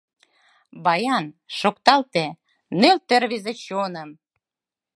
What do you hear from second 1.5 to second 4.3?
шокталте, нӧлтӧ рвезе чоным!